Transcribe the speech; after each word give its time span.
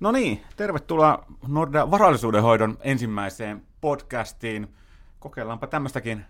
No 0.00 0.12
niin, 0.12 0.42
tervetuloa 0.56 1.24
Nordea 1.48 1.90
varallisuudenhoidon 1.90 2.78
ensimmäiseen 2.80 3.66
podcastiin. 3.80 4.74
Kokeillaanpa 5.18 5.66
tämmöistäkin 5.66 6.24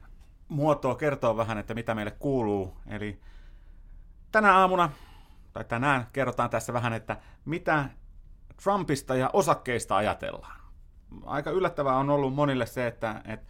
muotoa 0.49 0.95
kertoa 0.95 1.37
vähän, 1.37 1.59
että 1.59 1.75
mitä 1.75 1.95
meille 1.95 2.11
kuuluu. 2.11 2.77
Eli 2.87 3.21
tänä 4.33 4.59
aamuna, 4.59 4.91
tai 5.53 5.65
tänään 5.65 6.07
kerrotaan 6.13 6.51
tässä 6.51 6.73
vähän, 6.73 6.93
että 6.93 7.17
mitä 7.45 7.85
Trumpista 8.63 9.15
ja 9.15 9.31
osakkeista 9.33 9.97
ajatellaan. 9.97 10.61
Aika 11.25 11.51
yllättävää 11.51 11.97
on 11.97 12.11
ollut 12.11 12.35
monille 12.35 12.67
se, 12.67 12.87
että, 12.87 13.23
että 13.25 13.47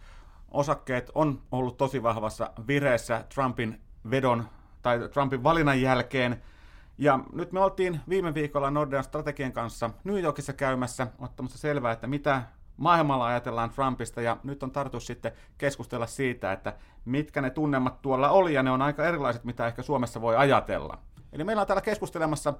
osakkeet 0.51 1.11
on 1.15 1.41
ollut 1.51 1.77
tosi 1.77 2.03
vahvassa 2.03 2.51
vireessä 2.67 3.25
Trumpin 3.33 3.81
vedon 4.11 4.49
tai 4.81 5.09
Trumpin 5.09 5.43
valinnan 5.43 5.81
jälkeen– 5.81 6.41
ja 6.97 7.19
nyt 7.33 7.51
me 7.51 7.59
oltiin 7.59 7.99
viime 8.09 8.33
viikolla 8.33 8.71
Nordean 8.71 9.03
strategian 9.03 9.51
kanssa 9.51 9.89
New 10.03 10.21
Yorkissa 10.21 10.53
käymässä, 10.53 11.07
ottamassa 11.19 11.57
selvää, 11.57 11.91
että 11.91 12.07
mitä 12.07 12.43
maailmalla 12.77 13.25
ajatellaan 13.25 13.69
Trumpista, 13.69 14.21
ja 14.21 14.37
nyt 14.43 14.63
on 14.63 14.71
tarkoitus 14.71 15.07
sitten 15.07 15.31
keskustella 15.57 16.07
siitä, 16.07 16.51
että 16.51 16.73
mitkä 17.05 17.41
ne 17.41 17.49
tunnelmat 17.49 18.01
tuolla 18.01 18.29
oli, 18.29 18.53
ja 18.53 18.63
ne 18.63 18.71
on 18.71 18.81
aika 18.81 19.05
erilaiset, 19.05 19.43
mitä 19.43 19.67
ehkä 19.67 19.81
Suomessa 19.81 20.21
voi 20.21 20.35
ajatella. 20.35 20.97
Eli 21.33 21.43
meillä 21.43 21.61
on 21.61 21.67
täällä 21.67 21.81
keskustelemassa 21.81 22.53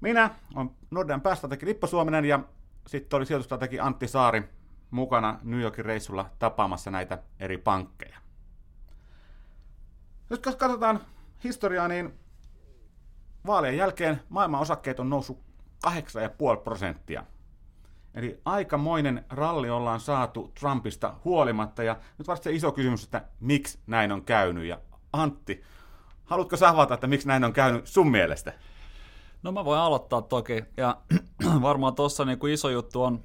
minä, 0.00 0.30
on 0.54 0.70
Nordean 0.90 1.20
päästrategi 1.20 1.66
Lippo 1.66 1.86
Suominen, 1.86 2.24
ja 2.24 2.40
sitten 2.86 3.16
oli 3.16 3.26
sijoitustrategi 3.26 3.80
Antti 3.80 4.08
Saari 4.08 4.48
mukana 4.90 5.38
New 5.42 5.60
Yorkin 5.60 5.84
reissulla 5.84 6.30
tapaamassa 6.38 6.90
näitä 6.90 7.18
eri 7.40 7.58
pankkeja. 7.58 8.18
Jos 10.30 10.40
katsotaan 10.40 11.00
historiaa, 11.44 11.88
niin 11.88 12.18
vaalien 13.46 13.76
jälkeen 13.76 14.20
maailman 14.28 14.60
osakkeet 14.60 15.00
on 15.00 15.10
noussut 15.10 15.38
8,5 15.86 15.92
prosenttia. 16.64 17.24
Eli 18.14 18.40
aikamoinen 18.44 19.24
ralli 19.30 19.70
ollaan 19.70 20.00
saatu 20.00 20.52
Trumpista 20.60 21.14
huolimatta. 21.24 21.82
Ja 21.82 21.96
nyt 22.18 22.28
vasta 22.28 22.44
se 22.44 22.52
iso 22.52 22.72
kysymys, 22.72 23.04
että 23.04 23.24
miksi 23.40 23.78
näin 23.86 24.12
on 24.12 24.24
käynyt. 24.24 24.64
Ja 24.64 24.78
Antti, 25.12 25.62
haluatko 26.24 26.56
savata, 26.56 26.94
että 26.94 27.06
miksi 27.06 27.28
näin 27.28 27.44
on 27.44 27.52
käynyt 27.52 27.86
sun 27.86 28.10
mielestä? 28.10 28.52
No 29.42 29.52
mä 29.52 29.64
voin 29.64 29.80
aloittaa 29.80 30.22
toki. 30.22 30.64
Ja 30.76 30.96
varmaan 31.62 31.94
tuossa 31.94 32.24
niin 32.24 32.48
iso 32.52 32.68
juttu 32.68 33.02
on, 33.02 33.24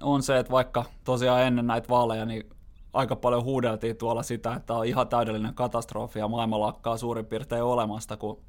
on 0.00 0.22
se, 0.22 0.38
että 0.38 0.52
vaikka 0.52 0.84
tosiaan 1.04 1.42
ennen 1.42 1.66
näitä 1.66 1.88
vaaleja, 1.88 2.24
niin 2.24 2.50
aika 2.92 3.16
paljon 3.16 3.44
huudeltiin 3.44 3.96
tuolla 3.96 4.22
sitä, 4.22 4.54
että 4.54 4.74
on 4.74 4.86
ihan 4.86 5.08
täydellinen 5.08 5.54
katastrofi 5.54 6.18
ja 6.18 6.28
maailma 6.28 6.60
lakkaa 6.60 6.96
suurin 6.96 7.26
piirtein 7.26 7.62
olemasta, 7.62 8.16
kun 8.16 8.42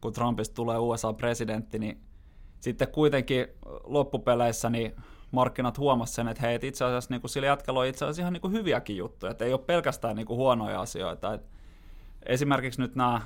kun 0.00 0.12
Trumpista 0.12 0.54
tulee 0.54 0.78
USA-presidentti, 0.78 1.78
niin 1.78 2.00
sitten 2.60 2.88
kuitenkin 2.88 3.46
loppupeleissä 3.84 4.70
niin 4.70 4.92
markkinat 5.30 5.78
huomasivat 5.78 6.14
sen, 6.14 6.28
että 6.28 6.42
hei, 6.42 6.58
itse 6.62 6.84
asiassa 6.84 7.14
niin 7.14 7.20
kuin 7.20 7.30
sillä 7.30 7.46
jätkällä 7.46 7.80
on 7.80 7.86
itse 7.86 8.04
asiassa 8.04 8.22
ihan 8.22 8.32
niin 8.32 8.40
kuin 8.40 8.52
hyviäkin 8.52 8.96
juttuja, 8.96 9.32
että 9.32 9.44
ei 9.44 9.52
ole 9.52 9.60
pelkästään 9.60 10.16
niin 10.16 10.26
kuin 10.26 10.36
huonoja 10.36 10.80
asioita. 10.80 11.34
Et 11.34 11.46
esimerkiksi 12.26 12.80
nyt 12.80 12.94
nämä 12.94 13.20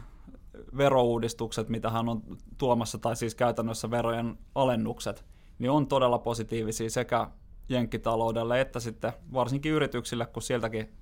verouudistukset, 0.77 1.69
mitä 1.69 1.91
hän 1.91 2.09
on 2.09 2.23
tuomassa, 2.59 2.99
tai 2.99 3.17
siis 3.17 3.35
käytännössä 3.35 3.91
verojen 3.91 4.39
alennukset, 4.55 5.25
niin 5.59 5.71
on 5.71 5.87
todella 5.87 6.19
positiivisia 6.19 6.91
sekä 6.91 7.27
jenkkitaloudelle 7.69 8.61
että 8.61 8.81
sitten 8.81 9.13
varsinkin 9.33 9.73
yrityksille, 9.73 10.27
kun 10.27 10.43
sieltäkin 10.43 10.93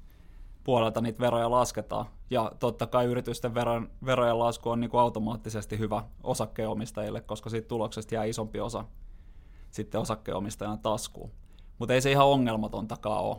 puolelta 0.69 1.00
niitä 1.00 1.20
veroja 1.20 1.50
lasketaan. 1.50 2.06
Ja 2.30 2.52
totta 2.58 2.86
kai 2.86 3.05
yritysten 3.05 3.55
verojen, 3.55 3.91
verojen 4.05 4.38
lasku 4.38 4.70
on 4.70 4.80
niin 4.80 4.91
kuin 4.91 5.00
automaattisesti 5.00 5.78
hyvä 5.78 6.05
osakkeenomistajille, 6.22 7.20
koska 7.20 7.50
siitä 7.50 7.69
tuloksesta 7.69 8.14
jää 8.14 8.24
isompi 8.24 8.61
osa 8.61 8.84
sitten 9.70 10.00
osakkeenomistajan 10.00 10.78
taskuun. 10.78 11.30
Mutta 11.79 11.95
ei 11.95 12.01
se 12.01 12.11
ihan 12.11 12.27
ongelmatontakaan 12.27 13.20
ole. 13.20 13.36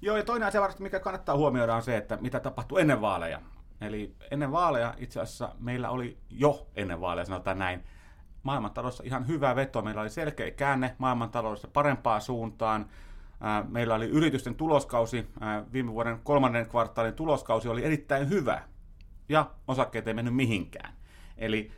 Joo, 0.00 0.16
ja 0.16 0.24
toinen 0.24 0.48
asia 0.48 0.60
varmasti, 0.60 0.82
mikä 0.82 1.00
kannattaa 1.00 1.36
huomioida, 1.36 1.74
on 1.74 1.82
se, 1.82 1.96
että 1.96 2.18
mitä 2.20 2.40
tapahtuu 2.40 2.78
ennen 2.78 3.00
vaaleja. 3.00 3.40
Eli 3.80 4.14
ennen 4.30 4.52
vaaleja 4.52 4.94
itse 4.98 5.20
asiassa 5.20 5.54
meillä 5.58 5.90
oli 5.90 6.18
jo 6.30 6.66
ennen 6.76 7.00
vaaleja, 7.00 7.24
sanotaan 7.24 7.58
näin, 7.58 7.84
maailmantaloudessa 8.42 9.04
ihan 9.06 9.28
hyvä 9.28 9.56
veto. 9.56 9.82
Meillä 9.82 10.00
oli 10.00 10.10
selkeä 10.10 10.50
käänne 10.50 10.94
maailmantaloudessa 10.98 11.68
parempaan 11.68 12.20
suuntaan. 12.20 12.88
Meillä 13.68 13.94
oli 13.94 14.06
yritysten 14.06 14.54
tuloskausi, 14.54 15.26
viime 15.72 15.92
vuoden 15.92 16.20
kolmannen 16.24 16.68
kvartaalin 16.68 17.14
tuloskausi 17.14 17.68
oli 17.68 17.84
erittäin 17.84 18.28
hyvä, 18.28 18.62
ja 19.28 19.50
osakkeet 19.68 20.08
ei 20.08 20.14
mennyt 20.14 20.34
mihinkään. 20.34 20.94
Eli 21.36 21.70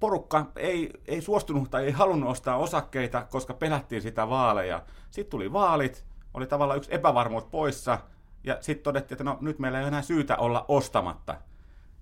porukka 0.00 0.46
ei, 0.56 0.90
ei 1.06 1.20
suostunut 1.20 1.70
tai 1.70 1.84
ei 1.84 1.92
halunnut 1.92 2.30
ostaa 2.30 2.56
osakkeita, 2.56 3.26
koska 3.30 3.54
pelättiin 3.54 4.02
sitä 4.02 4.28
vaaleja. 4.28 4.82
Sitten 5.10 5.30
tuli 5.30 5.52
vaalit, 5.52 6.04
oli 6.34 6.46
tavallaan 6.46 6.76
yksi 6.76 6.94
epävarmuus 6.94 7.44
poissa, 7.44 7.98
ja 8.44 8.56
sitten 8.60 8.84
todettiin, 8.84 9.14
että 9.14 9.24
no 9.24 9.38
nyt 9.40 9.58
meillä 9.58 9.80
ei 9.80 9.86
enää 9.86 10.02
syytä 10.02 10.36
olla 10.36 10.64
ostamatta. 10.68 11.36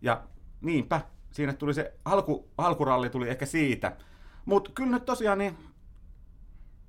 Ja 0.02 0.22
niinpä, 0.60 1.00
siinä 1.30 1.52
tuli 1.52 1.74
se 1.74 1.94
alku, 2.04 2.48
alkuralli 2.58 3.10
tuli 3.10 3.28
ehkä 3.28 3.46
siitä. 3.46 3.96
Mutta 4.44 4.70
kyllä 4.74 4.90
nyt 4.90 5.04
tosiaan 5.04 5.38
niin 5.38 5.56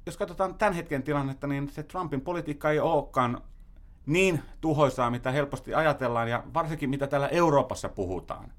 jos 0.10 0.18
katsotaan 0.18 0.56
tämän 0.56 0.74
hetken 0.74 1.04
tilannetta, 1.04 1.48
niin 1.48 1.70
se 1.70 1.84
Trumpin 1.84 2.22
politiikka 2.22 2.72
ei 2.72 2.80
olekaan 2.80 3.42
niin 4.06 4.44
tuhoisaa, 4.62 5.12
mitä 5.12 5.32
helposti 5.32 5.74
ajatellaan, 5.74 6.30
ja 6.30 6.44
varsinkin 6.54 6.90
mitä 6.90 7.08
täällä 7.08 7.28
Euroopassa 7.28 7.90
puhutaan. 7.90 8.52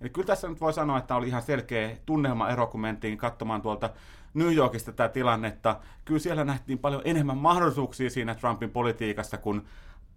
Eli 0.00 0.10
kyllä 0.10 0.26
tässä 0.26 0.48
nyt 0.48 0.60
voi 0.60 0.72
sanoa, 0.72 0.98
että 0.98 1.16
oli 1.16 1.28
ihan 1.28 1.42
selkeä 1.42 1.96
tunnelmaero, 2.06 2.66
kun 2.66 2.80
mentiin 2.80 3.18
katsomaan 3.18 3.62
tuolta 3.62 3.90
New 4.34 4.54
Yorkista 4.54 4.92
tätä 4.92 5.12
tilannetta. 5.12 5.80
Kyllä 6.04 6.20
siellä 6.20 6.44
nähtiin 6.44 6.78
paljon 6.78 7.02
enemmän 7.04 7.36
mahdollisuuksia 7.36 8.10
siinä 8.10 8.34
Trumpin 8.34 8.70
politiikassa 8.70 9.38
kuin 9.38 9.66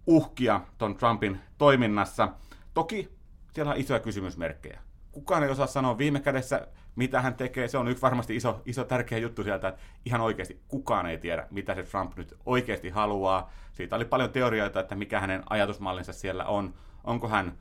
uhkia 0.06 0.60
ton 0.78 0.96
Trumpin 0.96 1.40
toiminnassa. 1.58 2.28
Toki 2.74 3.08
siellä 3.52 3.72
on 3.72 3.78
isoja 3.78 4.00
kysymysmerkkejä. 4.00 4.80
Kukaan 5.12 5.42
ei 5.42 5.50
osaa 5.50 5.66
sanoa 5.66 5.98
viime 5.98 6.20
kädessä, 6.20 6.66
mitä 6.96 7.20
hän 7.20 7.34
tekee, 7.34 7.68
se 7.68 7.78
on 7.78 7.88
yksi 7.88 8.02
varmasti 8.02 8.36
iso, 8.36 8.62
iso 8.66 8.84
tärkeä 8.84 9.18
juttu 9.18 9.42
sieltä, 9.42 9.68
että 9.68 9.82
ihan 10.04 10.20
oikeasti 10.20 10.60
kukaan 10.68 11.06
ei 11.06 11.18
tiedä, 11.18 11.46
mitä 11.50 11.74
se 11.74 11.82
Trump 11.82 12.16
nyt 12.16 12.34
oikeasti 12.46 12.90
haluaa. 12.90 13.52
Siitä 13.72 13.96
oli 13.96 14.04
paljon 14.04 14.30
teorioita, 14.30 14.80
että 14.80 14.94
mikä 14.94 15.20
hänen 15.20 15.42
ajatusmallinsa 15.50 16.12
siellä 16.12 16.44
on. 16.44 16.74
Onko 17.04 17.28
hän 17.28 17.52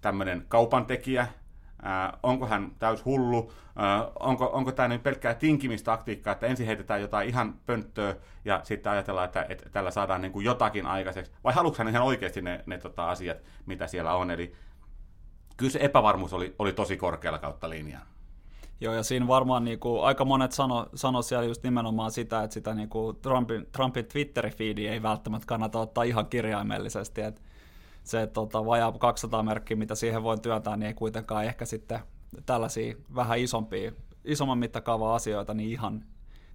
tämmöinen 0.00 0.44
kaupantekijä, 0.48 1.20
äh, 1.20 2.12
onko 2.22 2.46
hän 2.46 2.72
täys 2.78 3.04
hullu, 3.04 3.52
äh, 3.80 4.12
onko, 4.20 4.50
onko 4.52 4.72
tämä 4.72 4.88
nyt 4.88 5.02
pelkkää 5.02 5.34
tinkimistaktiikkaa, 5.34 6.32
että 6.32 6.46
ensin 6.46 6.66
heitetään 6.66 7.00
jotain 7.00 7.28
ihan 7.28 7.54
pönttöä 7.66 8.16
ja 8.44 8.60
sitten 8.62 8.92
ajatellaan, 8.92 9.24
että, 9.24 9.46
että 9.48 9.70
tällä 9.70 9.90
saadaan 9.90 10.20
niin 10.20 10.32
kuin 10.32 10.44
jotakin 10.44 10.86
aikaiseksi, 10.86 11.32
vai 11.44 11.54
haluatko 11.54 11.78
hän 11.78 11.92
ihan 11.92 12.06
oikeasti 12.06 12.42
ne, 12.42 12.64
ne 12.66 12.78
tota, 12.78 13.10
asiat, 13.10 13.36
mitä 13.66 13.86
siellä 13.86 14.14
on. 14.14 14.30
Eli 14.30 14.54
kyllä 15.56 15.72
se 15.72 15.78
epävarmuus 15.82 16.32
oli, 16.32 16.54
oli 16.58 16.72
tosi 16.72 16.96
korkealla 16.96 17.38
kautta 17.38 17.70
linjaa. 17.70 18.06
Joo, 18.80 18.94
ja 18.94 19.02
siinä 19.02 19.28
varmaan 19.28 19.64
niin 19.64 19.78
kuin, 19.78 20.04
aika 20.04 20.24
monet 20.24 20.52
sano, 20.52 20.86
sano 20.94 21.22
siellä 21.22 21.44
just 21.44 21.62
nimenomaan 21.62 22.10
sitä, 22.10 22.42
että 22.42 22.54
sitä 22.54 22.74
niin 22.74 22.88
kuin 22.88 23.16
Trumpin, 23.16 23.66
Trumpin 23.72 24.04
Twitter-feedi 24.04 24.88
ei 24.88 25.02
välttämättä 25.02 25.46
kannata 25.46 25.78
ottaa 25.78 26.04
ihan 26.04 26.26
kirjaimellisesti, 26.26 27.20
että 27.20 27.40
se 28.04 28.26
tota, 28.26 28.66
vajaa 28.66 28.92
200 28.92 29.42
merkkiä, 29.42 29.76
mitä 29.76 29.94
siihen 29.94 30.22
voi 30.22 30.38
työntää, 30.38 30.76
niin 30.76 30.86
ei 30.86 30.94
kuitenkaan 30.94 31.44
ehkä 31.44 31.64
sitten 31.64 32.00
tällaisia 32.46 32.94
vähän 33.14 33.38
isompia, 33.38 33.92
isomman 34.24 34.58
mittakaavan 34.58 35.14
asioita 35.14 35.54
niin 35.54 35.70
ihan 35.70 36.04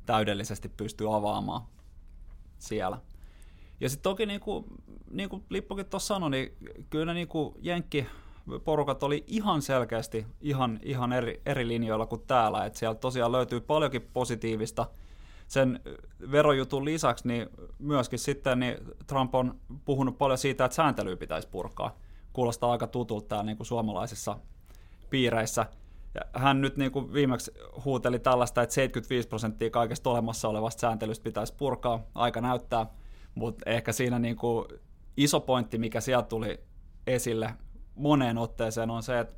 täydellisesti 0.06 0.70
pystyy 0.70 1.16
avaamaan 1.16 1.62
siellä. 2.58 2.98
Ja 3.80 3.90
sitten 3.90 4.04
toki 4.04 4.26
niin 4.26 4.40
kuin, 4.40 4.66
niin 5.12 5.30
kuin 5.30 5.44
Lippokin 5.50 5.86
tuossa 5.86 6.14
sanoi, 6.14 6.30
niin 6.30 6.58
kyllä 6.90 7.14
niin 7.14 7.28
kuin 7.28 7.56
Jenkki 7.62 8.06
porukat 8.64 9.04
oli 9.04 9.24
ihan 9.28 9.62
selkeästi 9.62 10.26
ihan, 10.42 10.80
ihan 10.84 11.14
eri, 11.14 11.42
eri 11.46 11.68
linjoilla 11.68 12.06
kuin 12.06 12.22
täällä, 12.28 12.66
että 12.66 12.80
siellä 12.80 12.96
tosiaan 12.96 13.32
löytyy 13.32 13.62
paljonkin 13.62 14.10
positiivista. 14.14 14.86
Sen 15.48 15.80
verojutun 16.32 16.86
lisäksi 16.86 17.28
niin 17.28 17.50
myöskin 17.80 18.20
sitten 18.20 18.60
niin 18.60 18.78
Trump 19.08 19.36
on 19.36 19.60
puhunut 19.86 20.18
paljon 20.18 20.38
siitä, 20.38 20.66
että 20.66 20.76
sääntelyä 20.76 21.16
pitäisi 21.16 21.48
purkaa. 21.48 21.96
Kuulostaa 22.34 22.72
aika 22.72 22.88
tutulta 22.88 23.28
täällä 23.28 23.44
niin 23.44 23.58
kuin 23.58 23.68
suomalaisissa 23.68 24.38
piireissä. 25.10 25.66
Ja 26.16 26.22
hän 26.34 26.62
nyt 26.62 26.78
niin 26.78 26.92
kuin 26.92 27.14
viimeksi 27.14 27.52
huuteli 27.86 28.20
tällaista, 28.20 28.62
että 28.62 28.76
75 28.76 29.28
prosenttia 29.28 29.70
kaikesta 29.70 30.10
olemassa 30.10 30.48
olevasta 30.50 30.82
sääntelystä 30.82 31.24
pitäisi 31.24 31.54
purkaa. 31.58 32.04
Aika 32.16 32.42
näyttää, 32.42 32.86
mutta 33.36 33.70
ehkä 33.70 33.92
siinä 33.92 34.20
niin 34.20 34.36
kuin 34.36 34.66
iso 35.18 35.40
pointti, 35.40 35.78
mikä 35.78 36.02
sieltä 36.02 36.28
tuli 36.28 36.60
esille, 37.08 37.54
moneen 37.96 38.38
otteeseen 38.38 38.90
on 38.90 39.04
se, 39.04 39.20
että 39.20 39.36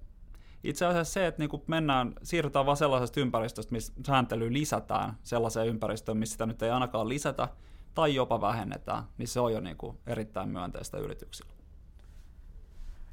itse 0.64 0.86
asiassa 0.86 1.14
se, 1.14 1.28
että 1.28 1.40
niin 1.40 1.62
mennään, 1.68 2.14
siirrytään 2.24 2.66
vaan 2.66 2.78
sellaisesta 2.78 3.20
ympäristöstä, 3.20 3.72
missä 3.72 3.94
sääntely 4.08 4.54
lisätään 4.54 5.14
sellaiseen 5.24 5.68
ympäristöön, 5.68 6.18
missä 6.18 6.32
sitä 6.32 6.46
nyt 6.46 6.62
ei 6.62 6.70
ainakaan 6.70 7.10
lisätä 7.10 7.48
tai 7.94 8.16
jopa 8.16 8.42
vähennetään, 8.42 9.04
niin 9.18 9.28
se 9.28 9.40
on 9.40 9.54
jo 9.54 9.60
niin 9.60 9.78
kuin 9.78 9.98
erittäin 10.08 10.50
myönteistä 10.50 10.98
yrityksillä. 10.98 11.52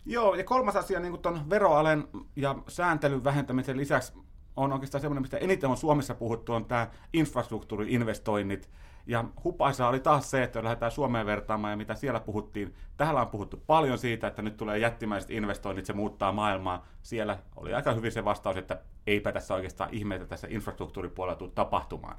Joo, 0.06 0.34
ja 0.34 0.44
kolmas 0.44 0.76
asia 0.76 1.00
niin 1.00 1.18
tuon 1.18 1.50
veroalen 1.50 2.08
ja 2.36 2.56
sääntelyn 2.68 3.24
vähentämisen 3.24 3.76
lisäksi 3.76 4.12
on 4.56 4.72
oikeastaan 4.72 5.00
semmoinen, 5.00 5.22
mistä 5.22 5.36
eniten 5.36 5.70
on 5.70 5.76
Suomessa 5.76 6.14
puhuttu, 6.14 6.52
on 6.52 6.64
tämä 6.64 6.90
infrastruktuuriinvestoinnit. 7.12 8.70
Ja 9.08 9.24
hupaisa 9.44 9.88
oli 9.88 10.00
taas 10.00 10.30
se, 10.30 10.42
että 10.42 10.64
lähdetään 10.64 10.92
Suomeen 10.92 11.26
vertaamaan 11.26 11.70
ja 11.70 11.76
mitä 11.76 11.94
siellä 11.94 12.20
puhuttiin. 12.20 12.74
Täällä 12.96 13.20
on 13.20 13.26
puhuttu 13.26 13.62
paljon 13.66 13.98
siitä, 13.98 14.26
että 14.26 14.42
nyt 14.42 14.56
tulee 14.56 14.78
jättimäiset 14.78 15.30
investoinnit, 15.30 15.86
se 15.86 15.92
muuttaa 15.92 16.32
maailmaa. 16.32 16.86
Siellä 17.02 17.38
oli 17.56 17.74
aika 17.74 17.92
hyvin 17.92 18.12
se 18.12 18.24
vastaus, 18.24 18.56
että 18.56 18.80
eipä 19.06 19.32
tässä 19.32 19.54
oikeastaan 19.54 19.90
ihmeitä 19.92 20.26
tässä 20.26 20.46
infrastruktuuripuolella 20.50 21.38
tule 21.38 21.50
tapahtumaan. 21.54 22.16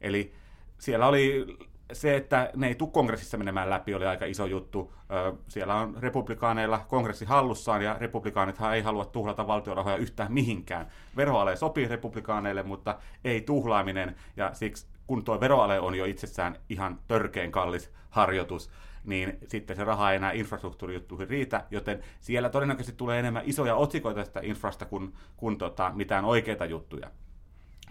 Eli 0.00 0.34
siellä 0.78 1.06
oli 1.06 1.56
se, 1.92 2.16
että 2.16 2.50
ne 2.56 2.66
ei 2.66 2.74
tule 2.74 2.90
kongressissa 2.92 3.38
menemään 3.38 3.70
läpi, 3.70 3.94
oli 3.94 4.06
aika 4.06 4.24
iso 4.24 4.46
juttu. 4.46 4.92
Siellä 5.48 5.74
on 5.74 5.96
republikaaneilla 5.98 6.78
kongressi 6.88 7.24
hallussaan, 7.24 7.82
ja 7.82 7.96
republikaanithan 8.00 8.74
ei 8.74 8.82
halua 8.82 9.04
tuhlata 9.04 9.46
valtiorahoja 9.46 9.96
yhtään 9.96 10.32
mihinkään. 10.32 10.86
Veroale 11.16 11.56
sopii 11.56 11.88
republikaaneille, 11.88 12.62
mutta 12.62 12.98
ei 13.24 13.40
tuhlaaminen, 13.40 14.16
ja 14.36 14.54
siksi 14.54 14.86
kun 15.06 15.24
tuo 15.24 15.40
veroale 15.40 15.80
on 15.80 15.94
jo 15.94 16.04
itsessään 16.04 16.56
ihan 16.68 16.98
törkeen 17.08 17.52
kallis 17.52 17.90
harjoitus, 18.10 18.70
niin 19.04 19.38
sitten 19.48 19.76
se 19.76 19.84
raha 19.84 20.10
ei 20.10 20.16
enää 20.16 20.32
infrastruktuurijuttuihin 20.32 21.28
riitä, 21.28 21.64
joten 21.70 22.02
siellä 22.20 22.48
todennäköisesti 22.48 22.96
tulee 22.96 23.18
enemmän 23.18 23.42
isoja 23.46 23.74
otsikoita 23.74 24.20
tästä 24.20 24.40
infrasta 24.42 24.84
kuin, 24.84 25.14
kuin 25.36 25.58
tota, 25.58 25.92
mitään 25.94 26.24
oikeita 26.24 26.64
juttuja. 26.64 27.10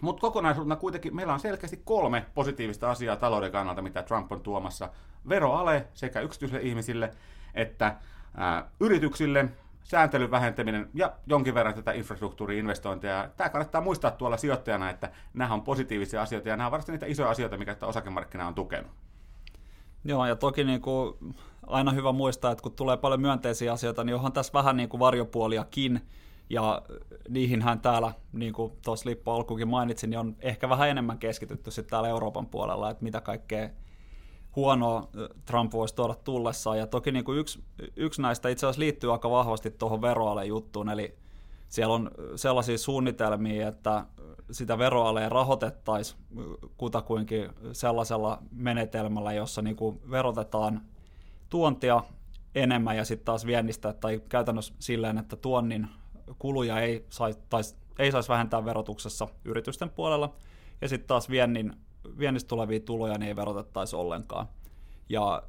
Mutta 0.00 0.20
kokonaisuutena 0.20 0.76
kuitenkin 0.76 1.16
meillä 1.16 1.32
on 1.32 1.40
selkeästi 1.40 1.80
kolme 1.84 2.26
positiivista 2.34 2.90
asiaa 2.90 3.16
talouden 3.16 3.52
kannalta, 3.52 3.82
mitä 3.82 4.02
Trump 4.02 4.32
on 4.32 4.40
tuomassa. 4.40 4.90
Veroale 5.28 5.86
sekä 5.94 6.20
yksityisille 6.20 6.62
ihmisille 6.62 7.10
että 7.54 7.96
ää, 8.36 8.70
yrityksille, 8.80 9.48
sääntelyn 9.86 10.30
vähentäminen 10.30 10.90
ja 10.94 11.12
jonkin 11.26 11.54
verran 11.54 11.74
tätä 11.74 11.92
infrastruktuuriinvestointeja. 11.92 13.28
Tämä 13.36 13.50
kannattaa 13.50 13.80
muistaa 13.80 14.10
tuolla 14.10 14.36
sijoittajana, 14.36 14.90
että 14.90 15.10
nämä 15.34 15.54
on 15.54 15.62
positiivisia 15.62 16.22
asioita 16.22 16.48
ja 16.48 16.56
nämä 16.56 16.66
on 16.66 16.70
varmasti 16.70 16.92
niitä 16.92 17.06
isoja 17.06 17.30
asioita, 17.30 17.56
mikä 17.56 17.74
tämä 17.74 17.90
osakemarkkina 17.90 18.46
on 18.46 18.54
tukenut. 18.54 18.90
Joo, 20.04 20.26
ja 20.26 20.36
toki 20.36 20.64
niin 20.64 20.80
kuin 20.80 21.14
aina 21.66 21.90
hyvä 21.90 22.12
muistaa, 22.12 22.52
että 22.52 22.62
kun 22.62 22.72
tulee 22.72 22.96
paljon 22.96 23.20
myönteisiä 23.20 23.72
asioita, 23.72 24.04
niin 24.04 24.14
onhan 24.14 24.32
tässä 24.32 24.52
vähän 24.52 24.76
niin 24.76 24.88
kuin 24.88 25.00
varjopuoliakin, 25.00 26.00
ja 26.50 26.82
niihinhän 27.28 27.80
täällä, 27.80 28.12
niin 28.32 28.52
kuin 28.52 28.72
tuossa 28.84 29.08
Lippo 29.08 29.32
alkuunkin 29.34 29.68
mainitsin, 29.68 30.10
niin 30.10 30.18
on 30.18 30.36
ehkä 30.40 30.68
vähän 30.68 30.88
enemmän 30.88 31.18
keskitytty 31.18 31.70
sitten 31.70 31.90
täällä 31.90 32.08
Euroopan 32.08 32.46
puolella, 32.46 32.90
että 32.90 33.04
mitä 33.04 33.20
kaikkea 33.20 33.68
huonoa 34.56 35.08
Trump 35.44 35.72
voisi 35.72 35.94
tuoda 35.94 36.14
tullessaan. 36.14 36.78
Ja 36.78 36.86
toki 36.86 37.12
niin 37.12 37.24
kuin 37.24 37.38
yksi, 37.38 37.64
yksi 37.96 38.22
näistä 38.22 38.48
itse 38.48 38.66
asiassa 38.66 38.80
liittyy 38.80 39.12
aika 39.12 39.30
vahvasti 39.30 39.70
tuohon 39.70 40.02
veroale 40.02 40.46
juttuun, 40.46 40.88
eli 40.88 41.18
siellä 41.68 41.94
on 41.94 42.10
sellaisia 42.36 42.78
suunnitelmia, 42.78 43.68
että 43.68 44.06
sitä 44.50 44.78
veroalea 44.78 45.28
rahoitettaisiin 45.28 46.20
kutakuinkin 46.76 47.50
sellaisella 47.72 48.42
menetelmällä, 48.50 49.32
jossa 49.32 49.62
niin 49.62 49.76
kuin 49.76 50.00
verotetaan 50.10 50.82
tuontia 51.48 52.02
enemmän 52.54 52.96
ja 52.96 53.04
sitten 53.04 53.24
taas 53.24 53.46
viennistä, 53.46 53.92
tai 53.92 54.20
käytännössä 54.28 54.74
silleen, 54.78 55.18
että 55.18 55.36
tuonnin 55.36 55.88
kuluja 56.38 56.80
ei 56.80 57.06
saisi, 57.08 57.38
ei 57.98 58.12
saisi 58.12 58.28
vähentää 58.28 58.64
verotuksessa 58.64 59.28
yritysten 59.44 59.90
puolella, 59.90 60.34
ja 60.80 60.88
sitten 60.88 61.08
taas 61.08 61.30
viennin, 61.30 61.76
viennistä 62.18 62.48
tulevia 62.48 62.80
tuloja 62.80 63.18
niin 63.18 63.28
ei 63.28 63.36
verotettaisi 63.36 63.96
ollenkaan. 63.96 64.48
Ja 65.08 65.42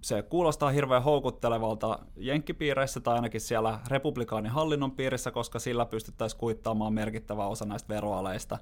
se 0.00 0.22
kuulostaa 0.22 0.70
hirveän 0.70 1.02
houkuttelevalta 1.02 1.98
jenkkipiireissä 2.16 3.00
tai 3.00 3.14
ainakin 3.14 3.40
siellä 3.40 3.80
republikaanin 3.88 4.52
hallinnon 4.52 4.92
piirissä, 4.92 5.30
koska 5.30 5.58
sillä 5.58 5.86
pystyttäisiin 5.86 6.40
kuittaamaan 6.40 6.94
merkittävä 6.94 7.46
osa 7.46 7.64
näistä 7.64 7.94
veroaleista. 7.94 8.58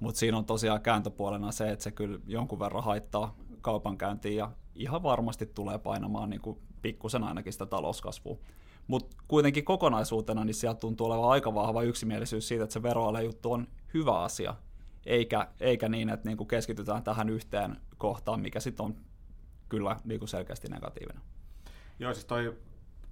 Mutta 0.00 0.18
siinä 0.18 0.36
on 0.36 0.44
tosiaan 0.44 0.80
kääntöpuolena 0.80 1.52
se, 1.52 1.70
että 1.70 1.82
se 1.82 1.90
kyllä 1.90 2.18
jonkun 2.26 2.58
verran 2.58 2.84
haittaa 2.84 3.36
kaupankäyntiin 3.60 4.36
ja 4.36 4.50
ihan 4.74 5.02
varmasti 5.02 5.46
tulee 5.46 5.78
painamaan 5.78 6.30
niin 6.30 6.40
kuin 6.40 6.58
pikkusen 6.82 7.24
ainakin 7.24 7.52
sitä 7.52 7.66
talouskasvua. 7.66 8.38
Mutta 8.86 9.16
kuitenkin 9.28 9.64
kokonaisuutena 9.64 10.44
niin 10.44 10.54
sieltä 10.54 10.80
tuntuu 10.80 11.06
olevan 11.06 11.30
aika 11.30 11.54
vahva 11.54 11.82
yksimielisyys 11.82 12.48
siitä, 12.48 12.64
että 12.64 12.74
se 12.74 12.82
veroalejuttu 12.82 13.52
on 13.52 13.66
hyvä 13.94 14.20
asia, 14.20 14.54
eikä, 15.06 15.48
eikä 15.60 15.88
niin, 15.88 16.08
että 16.08 16.28
niin 16.28 16.36
kuin 16.36 16.48
keskitytään 16.48 17.02
tähän 17.02 17.28
yhteen 17.28 17.76
kohtaan, 17.98 18.40
mikä 18.40 18.60
sitten 18.60 18.86
on 18.86 18.96
kyllä 19.68 19.96
niin 20.04 20.18
kuin 20.18 20.28
selkeästi 20.28 20.68
negatiivinen. 20.68 21.22
Joo, 21.98 22.14
siis 22.14 22.24
toi 22.24 22.56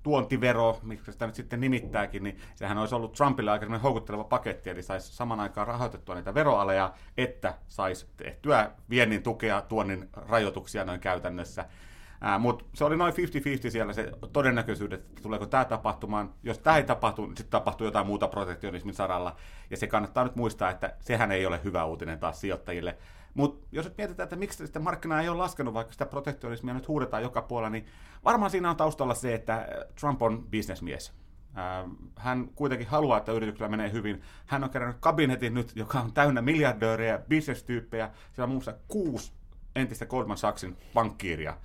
tuontivero, 0.03 0.79
miksi 0.83 1.13
sitä 1.13 1.27
nyt 1.27 1.35
sitten 1.35 1.61
nimittääkin, 1.61 2.23
niin 2.23 2.39
sehän 2.55 2.79
olisi 2.79 2.95
ollut 2.95 3.13
Trumpille 3.13 3.51
aika 3.51 3.79
houkutteleva 3.79 4.25
paketti, 4.25 4.71
eli 4.71 4.83
saisi 4.83 5.17
saman 5.17 5.41
aikaan 5.41 5.67
rahoitettua 5.67 6.15
niitä 6.15 6.35
veroaleja, 6.35 6.95
että 7.17 7.55
saisi 7.69 8.07
tehtyä 8.17 8.71
viennin 8.91 9.23
tukea, 9.23 9.63
tuonnin 9.63 10.09
rajoituksia 10.13 10.85
noin 10.85 11.01
käytännössä. 11.01 11.65
Mutta 12.39 12.65
se 12.75 12.85
oli 12.85 12.97
noin 12.97 13.15
50-50 13.15 13.71
siellä 13.71 13.93
se 13.93 14.13
todennäköisyys, 14.33 14.93
että 14.93 15.23
tuleeko 15.23 15.47
tämä 15.47 15.65
tapahtumaan. 15.65 16.35
Jos 16.43 16.59
tämä 16.59 16.77
ei 16.77 16.85
tapahtu, 16.85 17.27
niin 17.27 17.37
sitten 17.37 17.51
tapahtuu 17.51 17.87
jotain 17.87 18.07
muuta 18.07 18.29
protektionismin 18.29 18.95
saralla. 18.95 19.37
Ja 19.71 19.77
se 19.77 19.87
kannattaa 19.87 20.25
nyt 20.25 20.37
muistaa, 20.37 20.71
että 20.71 20.97
sehän 21.01 21.33
ei 21.33 21.47
ole 21.47 21.61
hyvä 21.65 21.85
uutinen 21.85 22.19
taas 22.19 22.41
sijoittajille. 22.41 22.97
Mutta 23.35 23.67
jos 23.73 23.85
nyt 23.85 23.99
mietitään, 23.99 24.25
että 24.25 24.37
miksi 24.37 24.67
sitä 24.67 24.81
markkinaa 24.81 25.21
ei 25.21 25.29
ole 25.29 25.39
laskenut, 25.39 25.75
vaikka 25.75 25.93
sitä 25.93 26.07
protektionismia 26.07 26.75
nyt 26.75 26.89
huudetaan 26.89 27.23
joka 27.23 27.43
puolella, 27.43 27.71
niin 27.71 27.87
varmaan 28.25 28.51
siinä 28.51 28.71
on 28.71 28.77
taustalla 28.77 29.15
se, 29.15 29.35
että 29.35 29.69
Trump 30.01 30.23
on 30.23 30.47
bisnesmies. 30.51 31.13
Hän 32.17 32.49
kuitenkin 32.55 32.89
haluaa, 32.89 33.19
että 33.19 33.33
yrityksellä 33.33 33.69
menee 33.69 33.93
hyvin. 33.93 34.23
Hän 34.47 34.65
on 34.65 34.71
kerännyt 34.71 34.97
kabinetin 35.01 35.55
nyt, 35.55 35.73
joka 35.77 36.01
on 36.01 36.13
täynnä 36.13 36.43
miljardöörejä, 36.43 37.19
bisnestyyppejä. 37.19 38.07
Siellä 38.07 38.45
on 38.45 38.49
muun 38.49 38.57
muassa 38.57 38.75
kuusi 38.89 39.33
entistä 39.77 40.07
Goldman 40.07 40.37
Sachsin 40.37 40.77
pankkiiria 40.95 41.57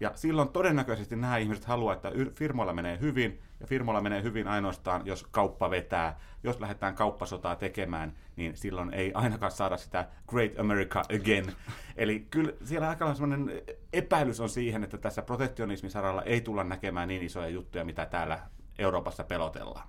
ja 0.00 0.10
silloin 0.14 0.48
todennäköisesti 0.48 1.16
nämä 1.16 1.36
ihmiset 1.36 1.64
haluaa, 1.64 1.94
että 1.94 2.12
firmoilla 2.34 2.72
menee 2.72 3.00
hyvin, 3.00 3.40
ja 3.60 3.66
firmoilla 3.66 4.00
menee 4.00 4.22
hyvin 4.22 4.48
ainoastaan, 4.48 5.06
jos 5.06 5.26
kauppa 5.30 5.70
vetää. 5.70 6.20
Jos 6.42 6.60
lähdetään 6.60 6.94
kauppasotaa 6.94 7.56
tekemään, 7.56 8.12
niin 8.36 8.56
silloin 8.56 8.94
ei 8.94 9.12
ainakaan 9.14 9.52
saada 9.52 9.76
sitä 9.76 10.08
Great 10.28 10.58
America 10.58 11.00
Again. 11.00 11.52
Eli 11.96 12.26
kyllä 12.30 12.52
siellä 12.64 12.88
aika 12.88 13.14
sellainen 13.14 13.62
epäilys 13.92 14.40
on 14.40 14.48
siihen, 14.48 14.84
että 14.84 14.98
tässä 14.98 15.22
protektionismisaralla 15.22 16.22
ei 16.22 16.40
tulla 16.40 16.64
näkemään 16.64 17.08
niin 17.08 17.22
isoja 17.22 17.48
juttuja, 17.48 17.84
mitä 17.84 18.06
täällä 18.06 18.40
Euroopassa 18.78 19.24
pelotellaan. 19.24 19.88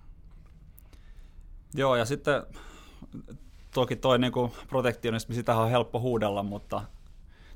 Joo, 1.73 1.95
ja 1.95 2.05
sitten 2.05 2.43
toki 3.73 3.95
toi 3.95 4.19
niin 4.19 4.33
protektionismi, 4.67 5.35
sitä 5.35 5.55
on 5.55 5.69
helppo 5.69 5.99
huudella, 5.99 6.43
mutta 6.43 6.83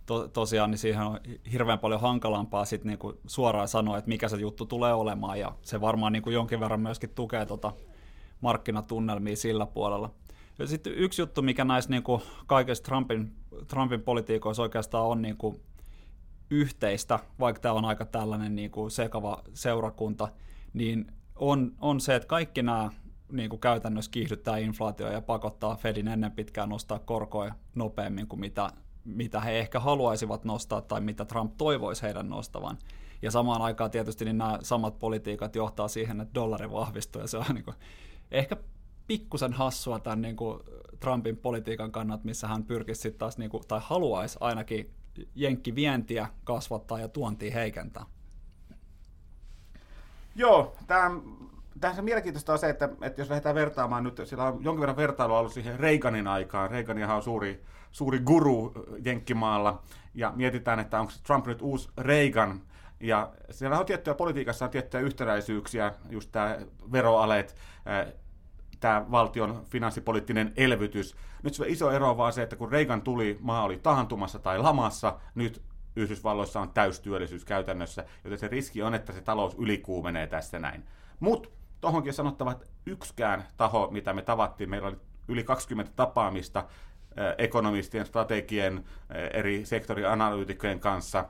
to, 0.06 0.28
tosiaan 0.28 0.72
niin 0.72 0.80
siihen 0.80 1.02
on 1.02 1.20
hirveän 1.52 1.80
paljon 1.80 2.02
hankalampaa 2.02 2.66
sit 2.66 2.84
niinku 2.84 3.14
suoraan 3.28 3.68
sanoa, 3.68 3.98
että 3.98 4.10
mikä 4.10 4.30
se 4.30 4.38
juttu 4.38 4.66
tulee 4.66 4.94
olemaan, 4.94 5.40
ja 5.40 5.56
se 5.62 5.82
varmaan 5.82 6.14
niinku 6.14 6.30
jonkin 6.30 6.60
verran 6.60 6.80
myöskin 6.80 7.10
tukee 7.10 7.46
tota 7.46 7.74
markkinatunnelmia 8.42 9.36
sillä 9.36 9.66
puolella. 9.66 10.10
Ja 10.60 10.68
sitten 10.68 10.94
yksi 10.94 11.22
juttu, 11.22 11.42
mikä 11.42 11.64
näissä 11.66 11.90
niinku 11.90 12.22
kaikissa 12.48 12.84
Trumpin, 12.84 13.32
Trumpin 13.68 14.02
politiikoissa 14.02 14.62
oikeastaan 14.62 15.06
on 15.06 15.22
niinku 15.22 15.62
yhteistä, 16.50 17.20
vaikka 17.40 17.62
tämä 17.62 17.74
on 17.74 17.86
aika 17.86 18.06
tällainen 18.06 18.56
niinku 18.56 18.90
sekava 18.90 19.44
seurakunta, 19.54 20.28
niin 20.74 21.12
on, 21.36 21.72
on 21.80 22.02
se, 22.02 22.16
että 22.16 22.28
kaikki 22.28 22.64
nämä 22.64 22.90
niin 23.32 23.50
kuin 23.50 23.60
käytännössä 23.60 24.12
kiihdyttää 24.12 24.58
inflaatio 24.58 25.12
ja 25.12 25.22
pakottaa 25.22 25.76
Fedin 25.76 26.08
ennen 26.08 26.32
pitkään 26.32 26.70
nostaa 26.70 27.00
korkoja 27.00 27.54
nopeammin 27.76 28.28
kuin 28.28 28.40
mitä 28.40 28.70
mitä 29.06 29.40
he 29.40 29.60
ehkä 29.60 29.80
haluaisivat 29.80 30.46
nostaa 30.46 30.82
tai 30.82 31.02
mitä 31.02 31.26
Trump 31.26 31.58
toivoisi 31.58 32.02
heidän 32.02 32.30
nostavan. 32.30 32.78
Ja 33.22 33.32
samaan 33.32 33.62
aikaan 33.62 33.92
tietysti 33.92 34.26
niin 34.26 34.38
nämä 34.38 34.60
samat 34.64 35.00
politiikat 35.00 35.56
johtaa 35.56 35.88
siihen, 35.88 36.22
että 36.22 36.34
dollari 36.34 36.72
vahvistuu 36.72 37.22
ja 37.22 37.28
se 37.28 37.38
on 37.38 37.46
niin 37.54 37.66
kuin, 37.66 37.76
ehkä 38.32 38.58
pikkusen 39.08 39.54
hassua 39.54 40.00
tämän 40.00 40.22
niin 40.22 40.36
kuin 40.36 40.60
Trumpin 41.00 41.38
politiikan 41.38 41.92
kannat, 41.92 42.24
missä 42.24 42.48
hän 42.48 42.64
pyrkisi 42.64 43.02
sitten 43.02 43.20
taas, 43.20 43.38
niin 43.38 43.52
kuin, 43.52 43.64
tai 43.68 43.80
haluaisi 43.84 44.38
ainakin 44.42 44.94
jenkkivientiä 45.36 46.28
kasvattaa 46.44 47.00
ja 47.00 47.08
tuontia 47.08 47.54
heikentää. 47.54 48.06
Joo, 50.36 50.76
tämä 50.88 51.12
tässä 51.80 52.02
mielenkiintoista 52.02 52.54
on 52.54 52.60
se, 52.60 52.70
että, 52.70 52.90
että 53.02 53.22
jos 53.22 53.30
lähdetään 53.30 53.56
vertaamaan 53.56 54.04
nyt, 54.04 54.22
sillä 54.24 54.44
on 54.44 54.64
jonkin 54.64 54.80
verran 54.80 54.98
vertailua 54.98 55.40
ollut 55.40 55.54
siihen 55.54 55.80
Reaganin 55.80 56.28
aikaan. 56.28 56.72
Reaganihan 56.72 57.16
on 57.16 57.24
suuri, 57.24 57.64
suuri 57.92 58.20
guru 58.20 58.74
Jenkkimaalla, 59.06 59.82
ja 60.14 60.34
mietitään, 60.36 60.80
että 60.80 61.00
onko 61.00 61.14
Trump 61.24 61.48
nyt 61.48 61.62
uusi 61.62 61.90
Reagan, 61.98 62.62
ja 63.00 63.32
siellä 63.52 63.80
on 63.80 63.86
tiettyjä 63.86 64.14
politiikassa 64.14 64.66
on 64.66 64.72
tiettyjä 64.72 65.02
yhtenäisyyksiä, 65.02 65.94
just 66.10 66.32
tämä 66.32 66.58
veroalet, 66.92 67.56
tämä 68.80 69.06
valtion 69.12 69.66
finanssipoliittinen 69.70 70.54
elvytys. 70.58 71.16
Nyt 71.44 71.54
se 71.54 71.68
iso 71.68 71.92
ero 71.92 72.10
on 72.10 72.18
vaan 72.18 72.34
se, 72.34 72.42
että 72.42 72.56
kun 72.56 72.72
Reagan 72.72 73.02
tuli, 73.02 73.38
maa 73.42 73.64
oli 73.64 73.78
tahantumassa 73.78 74.40
tai 74.40 74.60
lamassa, 74.60 75.20
nyt 75.36 75.62
Yhdysvalloissa 75.96 76.62
on 76.62 76.72
täystyöllisyys 76.72 77.46
käytännössä, 77.46 78.06
joten 78.24 78.40
se 78.40 78.48
riski 78.48 78.84
on, 78.84 78.94
että 78.94 79.14
se 79.14 79.22
talous 79.22 79.56
ylikuumenee 79.58 80.28
tässä 80.28 80.60
näin. 80.60 80.84
Mutta 81.20 81.50
Tuohonkin 81.82 82.14
sanottava, 82.14 82.52
että 82.52 82.66
yksikään 82.86 83.44
taho, 83.58 83.88
mitä 83.92 84.14
me 84.14 84.22
tavattiin, 84.22 84.70
meillä 84.70 84.88
oli 84.88 84.98
yli 85.28 85.44
20 85.44 85.92
tapaamista 85.96 86.66
ekonomistien, 87.38 88.06
strategien, 88.06 88.86
eri 89.34 89.66
sektorianalyytikkojen 89.66 90.80
kanssa. 90.80 91.26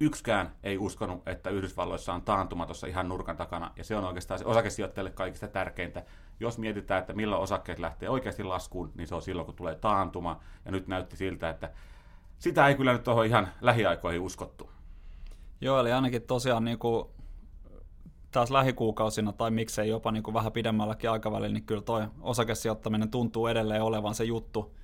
Yksikään 0.00 0.52
ei 0.62 0.78
uskonut, 0.78 1.28
että 1.28 1.50
Yhdysvalloissa 1.50 2.14
on 2.14 2.22
taantuma 2.22 2.66
tuossa 2.66 2.86
ihan 2.86 3.08
nurkan 3.08 3.36
takana, 3.36 3.70
ja 3.76 3.84
se 3.84 3.96
on 3.96 4.04
oikeastaan 4.04 4.38
se 4.38 4.44
osakesijoittajille 4.44 5.10
kaikista 5.10 5.48
tärkeintä. 5.48 6.04
Jos 6.40 6.58
mietitään, 6.58 7.00
että 7.00 7.12
milloin 7.12 7.42
osakkeet 7.42 7.78
lähtee 7.78 8.08
oikeasti 8.08 8.44
laskuun, 8.44 8.92
niin 8.94 9.06
se 9.06 9.14
on 9.14 9.22
silloin, 9.22 9.46
kun 9.46 9.54
tulee 9.54 9.74
taantuma, 9.74 10.40
ja 10.64 10.70
nyt 10.70 10.86
näytti 10.86 11.16
siltä, 11.16 11.50
että 11.50 11.70
sitä 12.38 12.68
ei 12.68 12.74
kyllä 12.74 12.92
nyt 12.92 13.04
tuohon 13.04 13.26
ihan 13.26 13.48
lähiaikoihin 13.60 14.20
uskottu. 14.20 14.70
Joo, 15.60 15.80
eli 15.80 15.92
ainakin 15.92 16.22
tosiaan 16.22 16.64
niin 16.64 16.78
kuin 16.78 17.08
taas 18.30 18.50
lähikuukausina 18.50 19.32
tai 19.32 19.50
miksei 19.50 19.88
jopa 19.88 20.12
niin 20.12 20.22
kuin 20.22 20.34
vähän 20.34 20.52
pidemmälläkin 20.52 21.10
aikavälillä, 21.10 21.54
niin 21.54 21.66
kyllä 21.66 21.82
toi 21.82 22.06
osakesijoittaminen 22.20 23.10
tuntuu 23.10 23.46
edelleen 23.46 23.82
olevan 23.82 24.14
se 24.14 24.24
juttu 24.24 24.74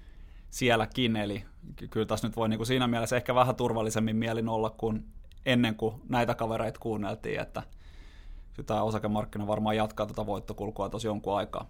sielläkin, 0.51 1.17
eli 1.17 1.45
kyllä 1.91 2.07
tässä 2.07 2.29
nyt 2.29 2.37
voi 2.37 2.49
niin 2.49 2.59
kuin 2.59 2.67
siinä 2.67 2.87
mielessä 2.87 3.17
ehkä 3.17 3.35
vähän 3.35 3.57
turvallisemmin 3.57 4.17
mielin 4.17 4.49
olla 4.49 4.71
kuin 4.71 5.05
ennen 5.47 5.75
kuin 5.75 5.95
näitä 6.09 6.35
kavereita 6.35 6.81
kuunneltiin, 6.81 7.41
että 7.41 7.63
tämä 8.67 8.83
osakemarkkina 8.83 9.47
varmaan 9.47 9.77
jatkaa 9.77 10.07
tätä 10.07 10.27
voittokulkua 10.27 10.89
tosi 10.89 11.07
jonkun 11.07 11.37
aikaa. 11.37 11.67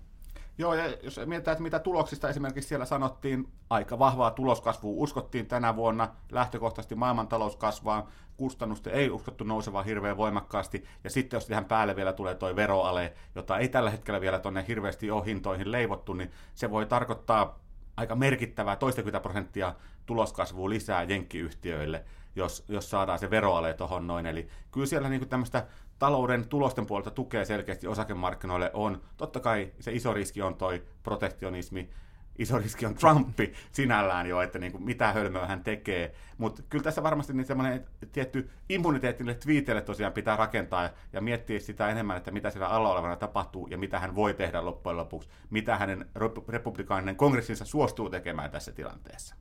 Joo, 0.59 0.75
ja 0.75 0.85
jos 1.03 1.21
mietitään, 1.27 1.53
että 1.53 1.63
mitä 1.63 1.79
tuloksista 1.79 2.29
esimerkiksi 2.29 2.69
siellä 2.69 2.85
sanottiin, 2.85 3.49
aika 3.71 3.99
vahvaa 3.99 4.31
tuloskasvua 4.31 4.93
uskottiin 4.97 5.47
tänä 5.47 5.77
vuonna, 5.77 6.09
lähtökohtaisesti 6.33 6.95
maailmantalous 6.95 7.57
kasvaa, 7.57 8.11
kustannusten 8.37 8.93
ei 8.93 9.11
uskottu 9.11 9.45
nousevaa 9.45 9.83
hirveän 9.83 10.17
voimakkaasti, 10.17 10.85
ja 11.05 11.11
sitten 11.11 11.37
jos 11.37 11.47
tähän 11.47 11.65
päälle 11.65 11.97
vielä 11.97 12.13
tulee 12.13 12.35
tuo 12.35 12.57
veroale, 12.57 13.13
jota 13.35 13.59
ei 13.59 13.69
tällä 13.69 13.91
hetkellä 13.91 14.21
vielä 14.21 14.39
tuonne 14.39 14.65
hirveästi 14.69 15.11
ole 15.11 15.27
hintoihin 15.27 15.73
leivottu, 15.73 16.13
niin 16.13 16.31
se 16.55 16.71
voi 16.71 16.87
tarkoittaa 16.87 17.64
aika 17.97 18.15
merkittävää 18.15 18.77
toistakymmentä 18.77 19.21
prosenttia 19.21 19.75
tuloskasvua 20.07 20.71
lisää 20.71 21.03
jenkkiyhtiöille, 21.03 22.05
jos, 22.37 22.65
jos 22.69 22.91
saadaan 22.91 23.19
se 23.19 23.31
veroale 23.31 23.75
tuohon 23.75 24.07
noin. 24.07 24.27
Eli 24.27 24.49
kyllä 24.71 24.87
siellä 24.87 25.09
niin 25.09 25.29
tämmöistä 25.29 25.67
talouden 25.99 26.49
tulosten 26.49 26.87
puolelta 26.87 27.11
tukee 27.11 27.45
selkeästi 27.45 27.87
osakemarkkinoille 27.87 28.71
on. 28.75 29.03
Totta 29.17 29.41
kai 29.41 29.73
se 29.81 29.93
iso 29.93 30.15
riski 30.15 30.43
on 30.43 30.55
toi 30.55 30.83
protektionismi, 31.03 31.91
iso 32.39 32.59
riski 32.59 32.87
on 32.87 32.95
Trumpi 32.95 33.53
sinällään 33.73 34.27
jo, 34.27 34.41
että 34.41 34.59
niin 34.59 34.73
kuin 34.73 34.85
mitä 34.85 35.13
hölmöä 35.13 35.47
hän 35.47 35.65
tekee. 35.65 36.15
Mutta 36.39 36.63
kyllä 36.69 36.85
tässä 36.85 37.03
varmasti 37.03 37.33
niin 37.33 37.47
semmoinen 37.47 37.85
tietty 38.13 38.51
immuniteettille 38.69 39.35
twiiteille 39.35 39.83
tosiaan 39.83 40.13
pitää 40.13 40.37
rakentaa 40.37 40.91
ja 41.13 41.21
miettiä 41.21 41.61
sitä 41.61 41.89
enemmän, 41.89 42.17
että 42.17 42.31
mitä 42.31 42.51
siellä 42.51 42.69
alla 42.69 42.93
olevana 42.93 43.17
tapahtuu 43.17 43.67
ja 43.67 43.79
mitä 43.79 43.99
hän 43.99 44.15
voi 44.15 44.35
tehdä 44.35 44.65
loppujen 44.65 44.97
lopuksi, 44.97 45.29
mitä 45.51 45.77
hänen 45.77 46.11
republikaaninen 46.49 47.17
kongressinsa 47.17 47.65
suostuu 47.65 48.11
tekemään 48.11 48.51
tässä 48.51 48.73
tilanteessa. 48.73 49.35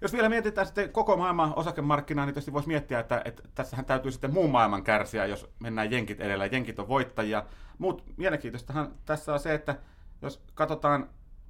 Jos 0.00 0.12
vielä 0.12 0.28
mietitään 0.28 0.66
sitten 0.66 0.92
koko 0.92 1.16
maailman 1.16 1.52
osakemarkkinaa, 1.56 2.26
niin 2.26 2.34
tietysti 2.34 2.52
voisi 2.52 2.68
miettiä, 2.68 3.00
että, 3.00 3.22
että 3.24 3.42
tässähän 3.54 3.84
täytyy 3.84 4.12
sitten 4.12 4.32
muun 4.32 4.50
maailman 4.50 4.84
kärsiä, 4.84 5.26
jos 5.26 5.50
mennään 5.58 5.90
jenkit 5.90 6.20
edellä. 6.20 6.46
Jenkit 6.46 6.78
on 6.78 6.88
voittajia. 6.88 7.44
Mutta 7.78 8.04
mielenkiintoistahan 8.16 8.94
tässä 9.04 9.32
on 9.32 9.40
se, 9.40 9.54
että 9.54 9.76
jos 10.22 10.42
katsotaan 10.54 11.08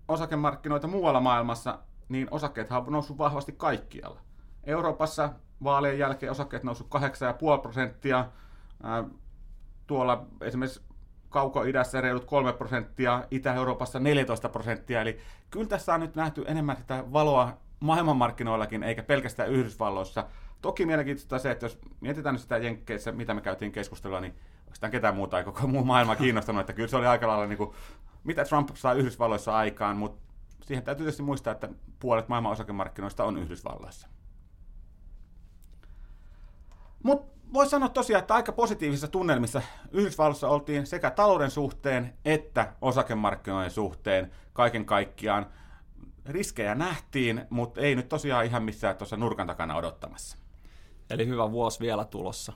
osakemarkkinoita 0.08 0.88
muualla 0.88 1.20
maailmassa, 1.20 1.78
niin 2.08 2.28
osakkeet 2.30 2.72
on 2.72 2.92
noussut 2.92 3.18
vahvasti 3.18 3.52
kaikkialla. 3.52 4.20
Euroopassa 4.64 5.30
vaalien 5.64 5.98
jälkeen 5.98 6.32
osakkeet 6.32 6.62
noussut 6.62 6.86
8,5 7.56 7.62
prosenttia, 7.62 8.24
tuolla 9.86 10.26
esimerkiksi 10.40 10.82
kauko-idässä 11.28 12.00
reilut 12.00 12.24
3 12.24 12.52
prosenttia, 12.52 13.24
Itä-Euroopassa 13.30 14.00
14 14.00 14.48
prosenttia, 14.48 15.00
eli 15.00 15.18
kyllä 15.50 15.68
tässä 15.68 15.94
on 15.94 16.00
nyt 16.00 16.14
nähty 16.14 16.44
enemmän 16.46 16.76
sitä 16.76 17.04
valoa 17.12 17.56
maailmanmarkkinoillakin, 17.80 18.82
eikä 18.82 19.02
pelkästään 19.02 19.50
Yhdysvalloissa. 19.50 20.24
Toki 20.62 20.86
mielenkiintoista 20.86 21.38
se, 21.38 21.50
että 21.50 21.66
jos 21.66 21.78
mietitään 22.00 22.38
sitä 22.38 22.56
Jenkkeissä, 22.56 23.12
mitä 23.12 23.34
me 23.34 23.40
käytiin 23.40 23.72
keskustelua, 23.72 24.20
niin 24.20 24.34
sitä 24.72 24.90
ketään 24.90 25.14
muuta 25.14 25.38
ei 25.38 25.44
koko 25.44 25.66
muu 25.66 25.84
maailma 25.84 26.16
kiinnostanut, 26.16 26.60
että 26.60 26.72
kyllä 26.72 26.88
se 26.88 26.96
oli 26.96 27.06
aika 27.06 27.28
lailla 27.28 27.46
niin 27.46 27.58
kuin, 27.58 27.70
mitä 28.24 28.44
Trump 28.44 28.68
saa 28.74 28.92
Yhdysvalloissa 28.92 29.56
aikaan, 29.56 29.96
mutta 29.96 30.22
siihen 30.64 30.84
täytyy 30.84 31.04
tietysti 31.04 31.22
muistaa, 31.22 31.52
että 31.52 31.68
puolet 32.00 32.28
maailman 32.28 32.52
osakemarkkinoista 32.52 33.24
on 33.24 33.38
Yhdysvalloissa. 33.38 34.08
Mutta 37.02 37.32
voisi 37.52 37.70
sanoa 37.70 37.88
tosiaan, 37.88 38.20
että 38.20 38.34
aika 38.34 38.52
positiivisissa 38.52 39.08
tunnelmissa 39.08 39.62
Yhdysvalloissa 39.92 40.48
oltiin 40.48 40.86
sekä 40.86 41.10
talouden 41.10 41.50
suhteen 41.50 42.14
että 42.24 42.72
osakemarkkinoiden 42.80 43.70
suhteen 43.70 44.32
kaiken 44.52 44.84
kaikkiaan 44.84 45.46
riskejä 46.26 46.74
nähtiin, 46.74 47.46
mutta 47.50 47.80
ei 47.80 47.94
nyt 47.94 48.08
tosiaan 48.08 48.44
ihan 48.44 48.62
missään 48.62 48.96
tuossa 48.96 49.16
nurkan 49.16 49.46
takana 49.46 49.76
odottamassa. 49.76 50.38
Eli 51.10 51.26
hyvä 51.26 51.50
vuosi 51.50 51.80
vielä 51.80 52.04
tulossa. 52.04 52.52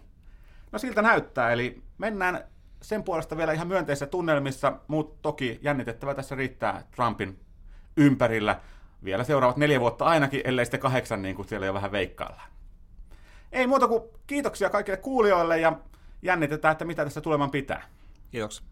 No 0.73 0.79
siltä 0.79 1.03
näyttää, 1.03 1.51
eli 1.51 1.83
mennään 1.99 2.45
sen 2.83 3.03
puolesta 3.03 3.37
vielä 3.37 3.53
ihan 3.53 3.69
myönteisissä 3.69 4.07
tunnelmissa, 4.07 4.73
mutta 4.89 5.19
toki 5.23 5.59
jännitettävä 5.63 6.15
tässä 6.15 6.35
riittää 6.35 6.83
Trumpin 6.91 7.41
ympärillä. 7.97 8.61
Vielä 9.05 9.25
seuraavat 9.25 9.57
neljä 9.57 9.81
vuotta 9.81 10.05
ainakin, 10.05 10.41
ellei 10.45 10.65
sitten 10.65 10.81
kahdeksan, 10.81 11.23
niin 11.23 11.37
kuin 11.37 11.49
siellä 11.49 11.67
jo 11.67 11.75
vähän 11.75 11.93
veikkaillaan. 11.93 12.51
Ei 13.53 13.67
muuta 13.67 13.89
kuin 13.89 14.03
kiitoksia 14.27 14.71
kaikille 14.71 14.97
kuulijoille 14.97 15.59
ja 15.61 15.73
jännitetään, 16.23 16.73
että 16.73 16.85
mitä 16.85 17.05
tässä 17.05 17.21
tuleman 17.21 17.51
pitää. 17.51 17.83
Kiitoksia. 18.31 18.67